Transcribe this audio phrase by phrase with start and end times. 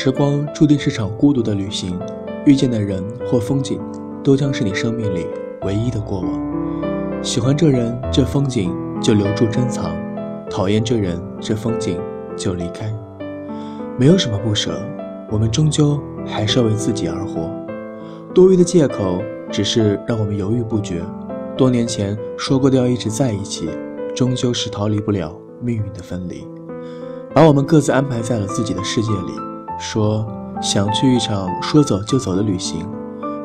[0.00, 1.98] 时光注定是场孤独的旅行，
[2.46, 3.80] 遇见的人或风景，
[4.22, 5.26] 都将是你生命里
[5.62, 7.20] 唯一的过往。
[7.20, 8.72] 喜欢这人这风景，
[9.02, 9.86] 就留住珍藏；
[10.48, 12.00] 讨厌这人这风景，
[12.36, 12.94] 就离开。
[13.98, 14.80] 没有什么不舍，
[15.32, 17.50] 我们终究还是要为自己而活。
[18.32, 21.02] 多余的借口，只是让我们犹豫不决。
[21.56, 23.68] 多年前说过的要一直在一起，
[24.14, 26.46] 终究是逃离不了命运的分离，
[27.34, 29.32] 把我们各自安排在了自己的世界里。
[29.78, 30.26] 说
[30.60, 32.84] 想去一场说走就走的旅行，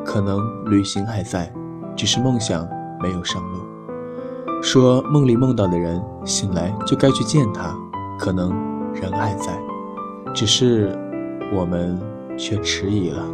[0.04, 1.52] 可能旅行还在，
[1.94, 2.68] 只是梦想
[3.00, 3.60] 没有上路。
[4.60, 7.72] 说梦里梦到的人，醒来就该去见他，
[8.18, 8.50] 可能
[8.94, 9.56] 人还在，
[10.34, 10.98] 只是
[11.54, 12.00] 我们
[12.36, 13.24] 却迟疑了。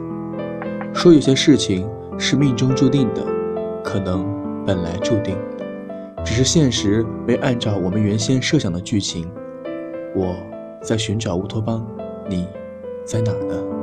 [0.92, 1.88] 说有些事情
[2.18, 3.24] 是命中注定的，
[3.82, 4.26] 可能
[4.66, 5.36] 本来注定，
[6.22, 9.30] 只是现实没按照我们原先设想的剧情。
[10.14, 10.34] 我
[10.82, 11.86] 在寻找乌托邦，
[12.28, 12.46] 你。
[13.10, 13.79] 在哪儿呢？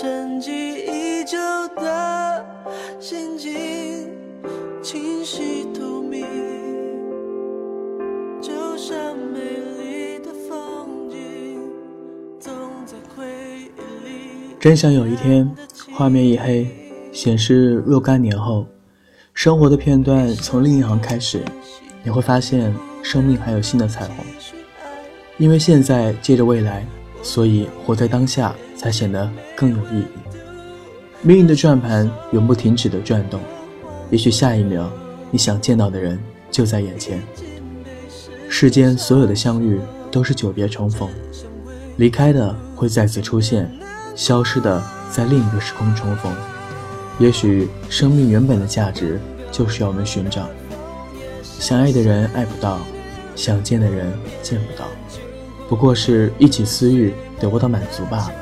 [0.00, 0.52] 沉寂
[0.86, 1.36] 已久
[1.74, 2.46] 的
[3.00, 4.08] 心境，
[4.80, 6.24] 清晰透明，
[8.40, 8.96] 就像
[9.32, 11.58] 美丽的风景，
[12.38, 12.54] 总
[12.86, 14.54] 在回忆里。
[14.60, 15.52] 真想有一天，
[15.92, 16.64] 画面一黑，
[17.12, 18.64] 显示若干年后，
[19.34, 21.42] 生活的片段从另一行开始，
[22.04, 24.24] 你会发现生命还有新的彩虹。
[25.38, 26.86] 因为现在借着未来，
[27.20, 30.06] 所以活在当下才显得更有意义。
[31.20, 33.40] 命运的转盘永不停止的转动，
[34.08, 34.88] 也许下一秒
[35.32, 36.18] 你想见到的人
[36.48, 37.20] 就在眼前。
[38.48, 39.80] 世间所有的相遇
[40.10, 41.08] 都是久别重逢，
[41.96, 43.70] 离开的会再次出现，
[44.14, 46.32] 消失的在另一个时空重逢。
[47.18, 50.48] 也许生命原本的价值就是要我们寻找，
[51.42, 52.78] 想爱的人爱不到，
[53.34, 54.86] 想见的人见不到。
[55.68, 58.32] 不过是一起私欲得不到满足罢了。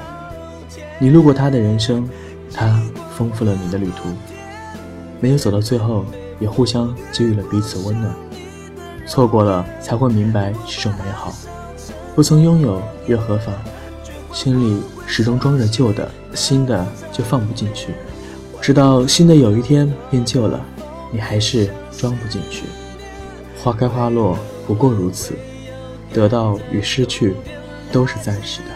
[0.99, 2.09] 你路过他的人生，
[2.53, 2.83] 他
[3.17, 4.09] 丰富了你的旅途，
[5.21, 6.05] 没有走到最后，
[6.41, 8.15] 也互相给予了彼此温暖。
[9.07, 11.33] 错过了才会明白是种美好，
[12.15, 13.55] 不曾拥有又何妨？
[14.33, 17.95] 心里始终装着旧的，新的就放不进去。
[18.61, 20.61] 直到新的有一天变旧了，
[21.13, 22.65] 你还是装不进去。
[23.63, 25.35] 花开花落不过如此。
[26.13, 27.35] 得到与失去，
[27.93, 28.76] 都是暂时的。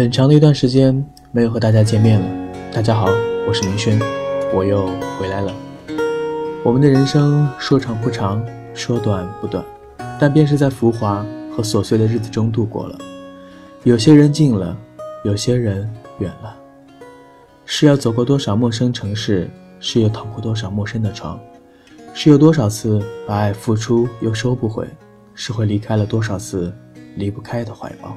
[0.00, 2.26] 很长的一段时间没有和大家见面了。
[2.72, 3.10] 大家好，
[3.46, 4.00] 我是明轩，
[4.50, 4.86] 我又
[5.18, 5.54] 回来了。
[6.64, 9.62] 我们的人生说长不长，说短不短，
[10.18, 11.22] 但便是在浮华
[11.54, 12.98] 和琐碎的日子中度过了。
[13.84, 14.74] 有些人近了，
[15.22, 15.86] 有些人
[16.18, 16.56] 远了。
[17.66, 19.50] 是要走过多少陌生城市，
[19.80, 21.38] 是又躺过多少陌生的床，
[22.14, 24.88] 是有多少次把爱付出又收不回，
[25.34, 26.72] 是会离开了多少次
[27.16, 28.16] 离不开的怀抱。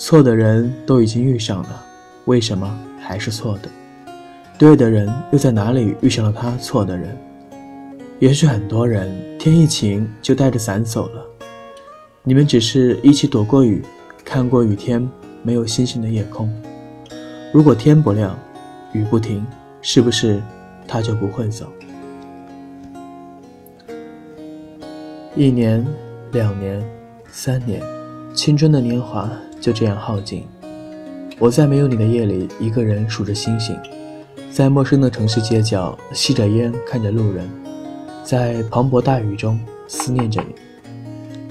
[0.00, 1.84] 错的人都已经遇上了，
[2.26, 3.68] 为什么还是错的？
[4.56, 7.18] 对的人又在哪里遇上了他错的人？
[8.20, 11.26] 也许很多人天一晴就带着伞走了，
[12.22, 13.82] 你们只是一起躲过雨，
[14.24, 15.06] 看过雨天
[15.42, 16.48] 没有星星的夜空。
[17.52, 18.38] 如果天不亮，
[18.92, 19.44] 雨不停，
[19.82, 20.40] 是不是
[20.86, 21.66] 他就不会走？
[25.34, 25.84] 一年，
[26.30, 26.80] 两年，
[27.32, 27.82] 三年，
[28.38, 29.28] 青春的年华。
[29.60, 30.46] 就这样耗尽，
[31.40, 33.76] 我在没有你的夜里，一个人数着星星，
[34.52, 37.50] 在陌生的城市街角吸着烟，看着路人，
[38.22, 39.58] 在磅礴大雨中
[39.88, 40.54] 思念着你，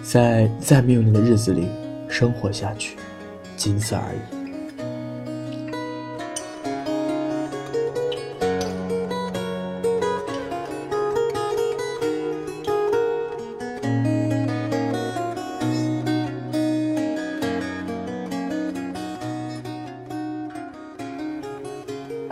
[0.01, 1.67] 在再没有你的日子里
[2.07, 2.95] 生活下去，
[3.57, 4.36] 仅此而已。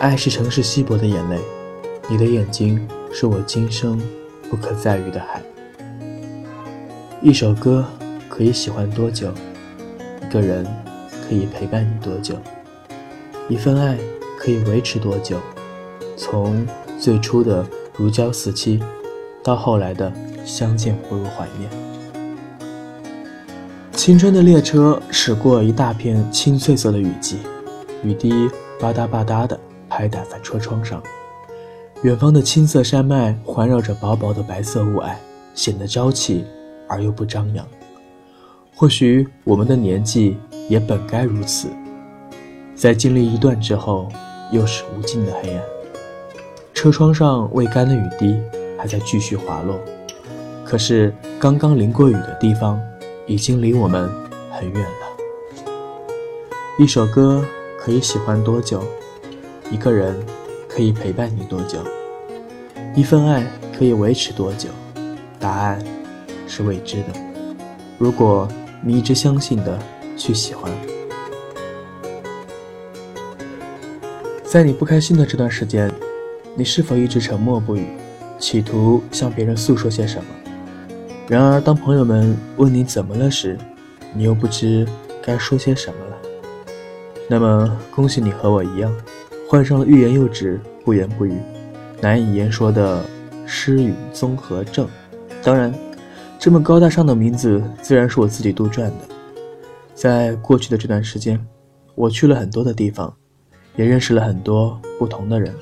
[0.06, 1.40] 爱是城市稀薄的眼泪，
[2.08, 4.00] 你的眼睛是我今生
[4.52, 5.42] 不可再遇的海。
[7.24, 7.84] 一首歌
[8.30, 9.32] 可以喜欢多久？
[10.22, 10.64] 一个人
[11.28, 12.36] 可以陪伴你多久？
[13.50, 13.98] 一份爱
[14.38, 15.40] 可以维持多久？
[16.16, 16.68] 从
[17.00, 17.66] 最初的
[17.98, 18.80] 如胶似漆，
[19.44, 20.14] 到后来的
[20.46, 21.68] 相见不如怀念。
[23.92, 27.40] 青春的列车驶过一大片青翠色的雨季，
[28.04, 28.48] 雨滴
[28.80, 29.60] 吧嗒吧嗒的
[29.96, 31.02] 拍打在车窗上。
[32.02, 35.16] 远方的青色山脉环绕着薄薄的白色雾霭，
[35.54, 36.44] 显得朝气
[36.90, 37.66] 而又不张扬。
[38.76, 40.38] 或许我们的年纪
[40.68, 41.70] 也本该如此，
[42.76, 44.10] 在经历一段之后，
[44.52, 45.64] 又是无尽的黑暗。
[46.74, 48.38] 车窗上未干的雨滴
[48.78, 49.80] 还在继续滑落，
[50.66, 52.78] 可是刚刚淋过雨的地方，
[53.26, 54.10] 已经离我们
[54.52, 55.64] 很远了。
[56.78, 57.42] 一首歌
[57.80, 58.84] 可以喜欢多久？
[59.72, 60.16] 一个人
[60.68, 61.80] 可以陪伴你多久？
[62.96, 63.46] 一份爱
[63.78, 64.70] 可以维持多久？
[65.40, 65.84] 答案
[66.48, 67.08] 是未知的。
[67.98, 68.48] 如果
[68.82, 69.80] 你一直相信的
[70.16, 70.72] 去喜欢，
[74.44, 75.92] 在你不开心的这段时间。
[76.58, 77.86] 你是否一直沉默不语，
[78.40, 80.26] 企图向别人诉说些什么？
[81.28, 83.58] 然而，当朋友们问你怎么了时，
[84.14, 84.88] 你又不知
[85.22, 86.18] 该说些什么了。
[87.28, 88.96] 那么，恭喜你和我一样，
[89.48, 91.34] 患上了欲言又止、不言不语、
[92.02, 93.06] 难以言说的
[93.46, 94.88] 失语综合症。
[95.44, 95.74] 当然，
[96.40, 99.00] 这么高大上的名字自然是我自己杜撰的。
[99.94, 101.40] 在过去的这段时间，
[101.94, 103.14] 我去了很多的地方，
[103.76, 105.54] 也认识了很多不同的人。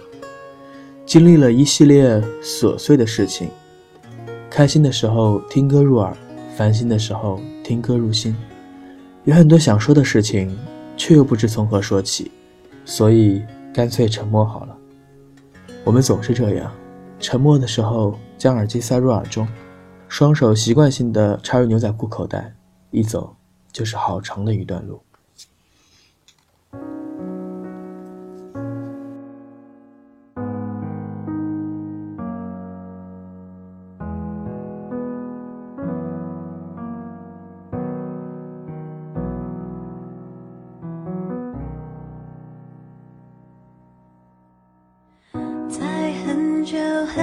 [1.06, 3.50] 经历了一系列琐碎的事情，
[4.50, 6.16] 开心的时候听歌入耳，
[6.56, 8.34] 烦心的时候听歌入心，
[9.26, 10.58] 有很多想说的事情，
[10.96, 12.32] 却又不知从何说起，
[12.86, 14.78] 所以干脆沉默好了。
[15.84, 16.72] 我们总是这样，
[17.20, 19.48] 沉默的时候将耳机塞入耳中，
[20.08, 22.54] 双手习惯性的插入牛仔裤口袋，
[22.92, 23.36] 一走
[23.72, 25.02] 就是好长的一段路。
[46.74, 47.23] Joe.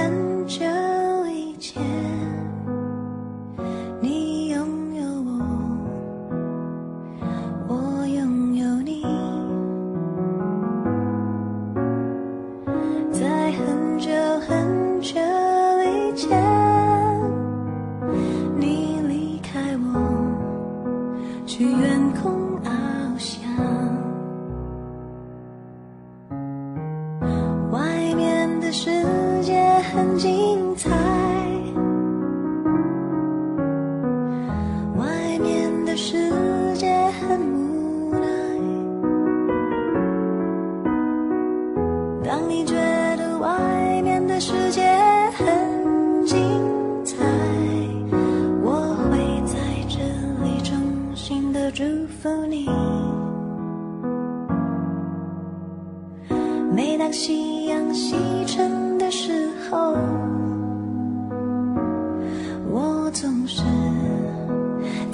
[30.83, 31.30] time.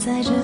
[0.08, 0.37] 在这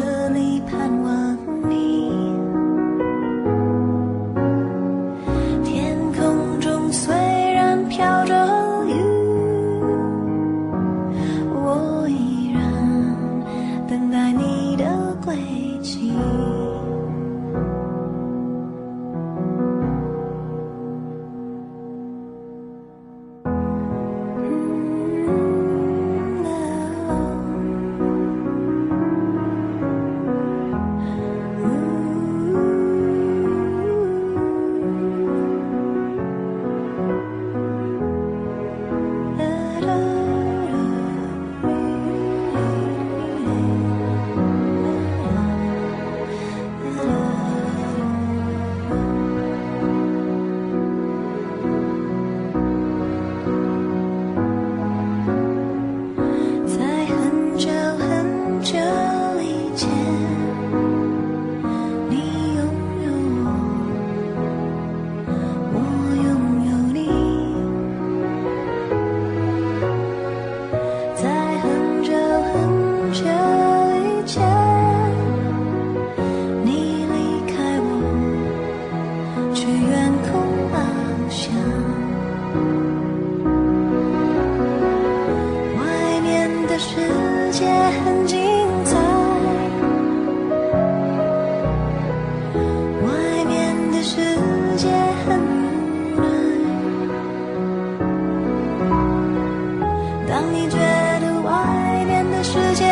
[101.43, 102.85] 外面的世界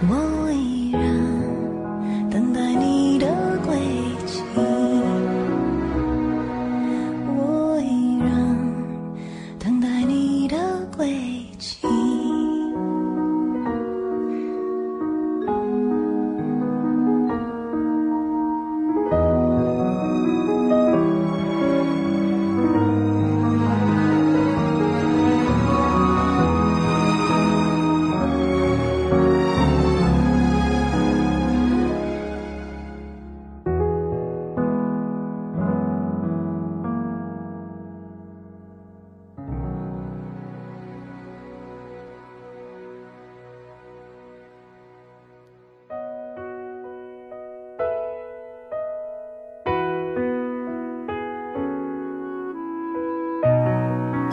[0.00, 0.37] 我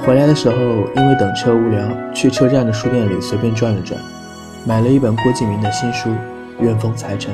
[0.06, 0.56] 回来的时候，
[0.96, 1.84] 因为等车无聊，
[2.14, 4.00] 去车站的书店里随便转了转，
[4.64, 6.10] 买了一本郭敬明的新书
[6.60, 7.34] 《怨风财神》。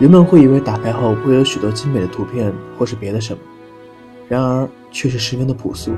[0.00, 3.38] 人们会以为打开后会有许多精美的图片或是别的什么，
[4.28, 5.92] 然而却是十分的朴素。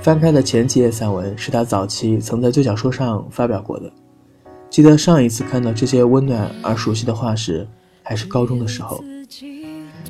[0.00, 3.88] 翻开的前几页散文是他早期曾在最小说上发表过的。
[4.68, 7.64] 记得上一次看到这些温暖而熟悉的话时，
[8.02, 9.00] 还是高中的时候。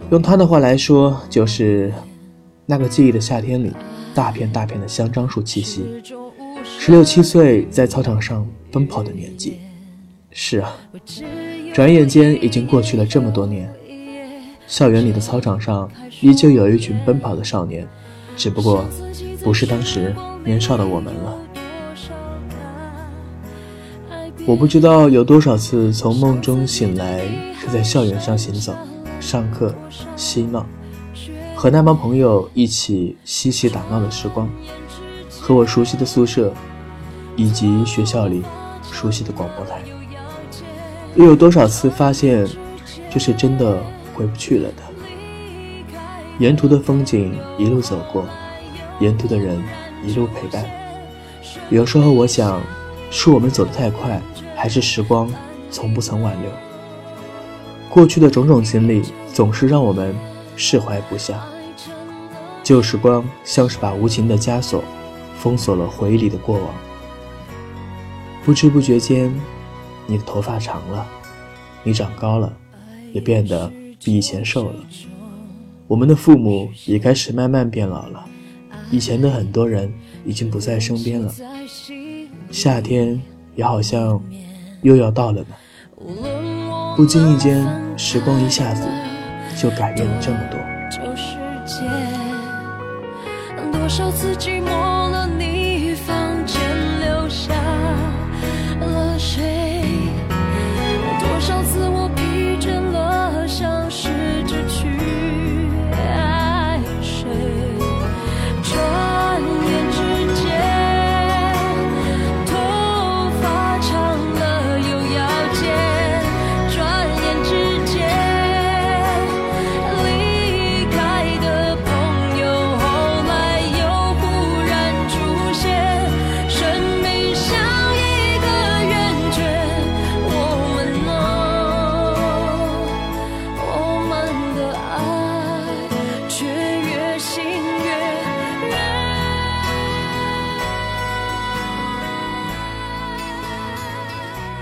[0.09, 1.93] 用他的话来说，就是
[2.65, 3.71] 那个记忆的夏天里，
[4.15, 5.85] 大片大片的香樟树气息，
[6.65, 9.59] 十六七岁在操场上奔跑的年纪。
[10.31, 10.73] 是啊，
[11.75, 13.73] 转眼间已经过去了这么多年，
[14.67, 15.91] 校园里的操场上
[16.21, 17.87] 依旧有一群奔跑的少年，
[18.37, 18.85] 只不过
[19.43, 20.15] 不是当时
[20.45, 21.39] 年少的我们了。
[24.45, 27.21] 我不知道有多少次从梦中醒来
[27.61, 28.75] 是在校园上行走、
[29.21, 29.75] 上课、
[30.17, 30.67] 嬉闹，
[31.63, 34.51] 和那帮朋友一起嬉戏打闹的时光，
[35.41, 36.53] 和我熟悉的宿舍，
[37.37, 38.43] 以及学校里
[38.91, 39.81] 熟悉的广播台。
[41.15, 42.45] 又有多少次发现，
[43.09, 43.81] 这是真的
[44.13, 44.83] 回不去了的？
[46.41, 48.27] 沿途的风景一路走过，
[48.99, 49.63] 沿途的人
[50.05, 50.69] 一路陪伴。
[51.71, 52.61] 有时候我想，
[53.09, 54.21] 是我们走得太快，
[54.57, 55.31] 还是时光
[55.71, 56.51] 从不曾挽留？
[57.89, 59.01] 过去的种种经历，
[59.33, 60.13] 总是让我们
[60.57, 61.41] 释怀不下。
[62.73, 64.83] 旧时光像是把无情的枷锁，
[65.37, 66.75] 封锁了回忆里的过往。
[68.47, 69.31] 不知不觉间，
[70.07, 71.07] 你的头发长了，
[71.83, 72.51] 你长高了，
[73.13, 73.71] 也变得
[74.03, 74.77] 比以前瘦了。
[75.87, 78.25] 我们的父母也开始慢慢变老了，
[78.91, 79.93] 以前的很多人
[80.25, 81.31] 已经不在身边了。
[82.51, 83.21] 夏天
[83.55, 84.19] 也好像
[84.81, 85.49] 又要到了呢。
[86.97, 88.89] 不经意间，时光一下子
[89.61, 90.59] 就改变了这么多。
[93.93, 95.62] 多少次寂寞了你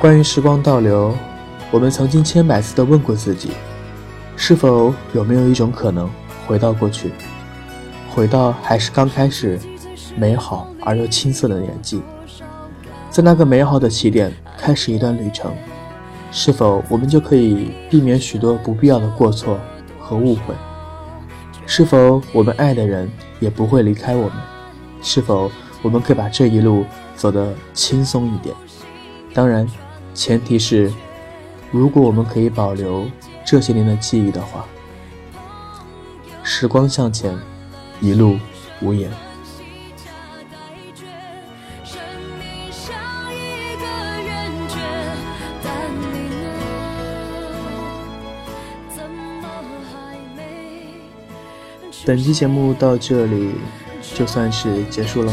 [0.00, 1.14] 关于时光倒流，
[1.70, 3.50] 我们曾经千百次地问过自己，
[4.34, 6.10] 是否有没有一种可能
[6.46, 7.12] 回到过去，
[8.08, 9.60] 回到还是刚开始
[10.16, 12.00] 美好而又青涩的年纪，
[13.10, 15.52] 在那个美好的起点开始一段旅程，
[16.32, 19.60] 是否我们就可以避免许多不必要的过错
[19.98, 20.54] 和误会？
[21.66, 23.06] 是否我们爱的人
[23.38, 24.32] 也不会离开我们？
[25.02, 25.52] 是否
[25.82, 28.56] 我们可以把这一路走得轻松一点？
[29.34, 29.68] 当然，
[30.12, 30.92] 前提是，
[31.70, 33.10] 如果我们可以保留
[33.44, 34.66] 这些年的记忆的话。
[36.42, 37.38] 时光向前，
[38.00, 38.38] 一路
[38.80, 39.10] 无言。
[52.06, 53.52] 本期节目到这里
[54.14, 55.32] 就算是结束了。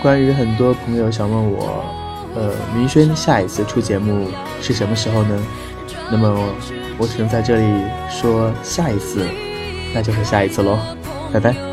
[0.00, 1.84] 关于很多朋友想问我，
[2.34, 4.28] 呃，明轩下一次出节目
[4.60, 5.38] 是什么时候呢？
[6.10, 6.28] 那么
[6.98, 7.64] 我只能在这里
[8.10, 9.26] 说下一次，
[9.94, 10.78] 那就是下一次喽，
[11.32, 11.71] 拜拜。